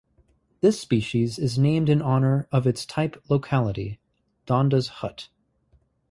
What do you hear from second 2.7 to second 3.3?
type